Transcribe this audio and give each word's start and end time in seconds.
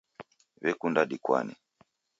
W'ekunda 0.61 1.01
dikwane 1.09 1.53